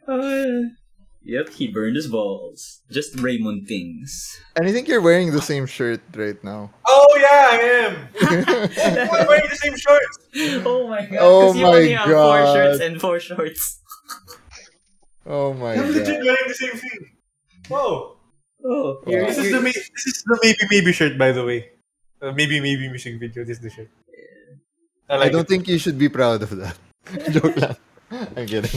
[0.08, 0.74] Uh,
[1.22, 2.82] yep, he burned his balls.
[2.90, 4.36] Just Raymond things.
[4.56, 6.68] And I think you're wearing the same shirt right now.
[6.86, 7.92] Oh yeah, I am.
[9.08, 10.18] I'm wearing the same shorts.
[10.66, 11.18] Oh my god.
[11.20, 12.12] Oh 'cause you my only have four
[12.44, 12.52] God.
[12.54, 13.80] shirts and four shorts.
[15.24, 16.26] oh my I'm legit god.
[16.26, 17.00] wearing the same thing.
[17.68, 18.13] Whoa.
[18.64, 19.12] Oh, Wow.
[19.12, 21.70] you're, This is the this is the maybe maybe shirt by the way.
[22.22, 23.44] Uh, maybe maybe music video.
[23.44, 23.90] This is the shirt.
[25.08, 25.48] I I don't it.
[25.48, 26.76] think you should be proud of that.
[27.30, 27.76] Joke lang.
[28.36, 28.72] I'm kidding.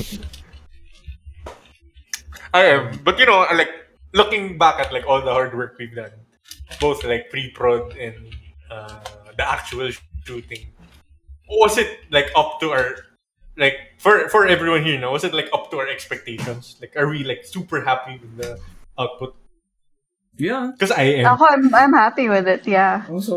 [2.53, 3.69] I am, but you know, like
[4.13, 6.11] looking back at like all the hard work we've done,
[6.79, 8.15] both like pre-prod and
[8.71, 8.99] uh,
[9.38, 9.91] the actual
[10.25, 10.67] shooting.
[11.49, 12.95] Was it like up to our
[13.57, 14.99] like for for everyone here?
[14.99, 16.75] Now, was it like up to our expectations?
[16.81, 18.59] Like, are we like super happy with the
[18.99, 19.35] output?
[20.38, 20.71] Yeah.
[20.71, 21.35] Because I am.
[21.35, 22.63] Ako, I'm I'm happy with it.
[22.67, 23.03] Yeah.
[23.09, 23.35] Also,